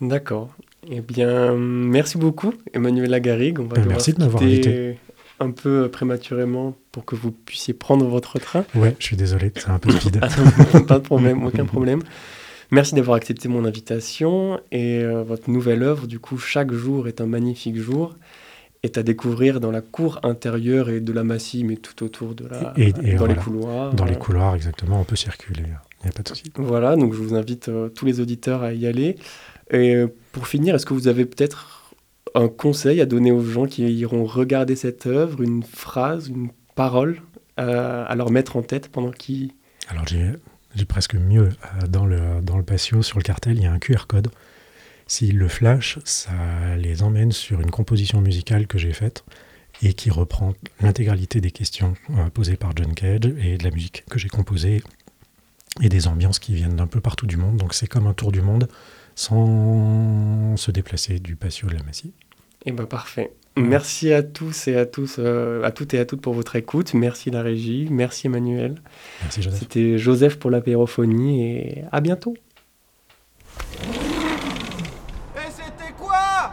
[0.00, 0.50] D'accord.
[0.88, 3.58] Eh bien, merci beaucoup, Emmanuel Lagarigue.
[3.60, 4.96] On va Ben, merci de m'avoir invité.
[5.40, 8.64] un peu prématurément pour que vous puissiez prendre votre train.
[8.74, 10.20] Ouais, je suis désolé, c'est un peu speed.
[10.86, 12.02] Pas de problème, aucun problème.
[12.70, 17.20] Merci d'avoir accepté mon invitation et euh, votre nouvelle œuvre, du coup, chaque jour est
[17.20, 18.14] un magnifique jour,
[18.82, 22.46] est à découvrir dans la cour intérieure et de la massif, mais tout autour de
[22.46, 23.92] la, Et- et dans les couloirs.
[23.94, 26.44] Dans les couloirs, exactement, on peut circuler, il n'y a pas de souci.
[26.56, 29.16] Voilà, donc je vous invite euh, tous les auditeurs à y aller.
[29.70, 31.92] Et euh, pour finir, est-ce que vous avez peut-être
[32.34, 37.20] un conseil à donner aux gens qui iront regarder cette œuvre, une phrase, une parole
[37.58, 39.50] euh, à leur mettre en tête pendant qu'ils...
[39.88, 41.48] Alors j'ai presque mieux.
[41.88, 44.28] Dans le, dans le patio, sur le cartel, il y a un QR code.
[45.08, 49.24] S'ils le flash, ça les emmène sur une composition musicale que j'ai faite.
[49.82, 54.04] et qui reprend l'intégralité des questions euh, posées par John Cage et de la musique
[54.10, 54.82] que j'ai composée
[55.80, 57.56] et des ambiances qui viennent d'un peu partout du monde.
[57.56, 58.68] Donc c'est comme un tour du monde
[59.14, 62.12] sans se déplacer du patio de la Massy.
[62.66, 63.32] Et bah parfait.
[63.56, 66.94] Merci à tous et à tous, euh, à toutes et à toutes pour votre écoute.
[66.94, 68.80] Merci la régie, merci Emmanuel.
[69.22, 69.60] Merci Joseph.
[69.60, 72.34] C'était Joseph pour l'apérophonie et à bientôt.
[75.36, 76.52] Et c'était quoi